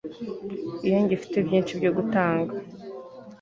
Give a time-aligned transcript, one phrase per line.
[0.87, 2.53] iyo ngifite byinshi byo gutanga